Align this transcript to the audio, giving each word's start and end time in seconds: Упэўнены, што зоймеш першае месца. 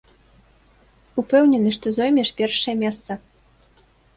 Упэўнены, 1.23 1.69
што 1.77 1.85
зоймеш 1.99 2.29
першае 2.43 2.75
месца. 2.83 3.11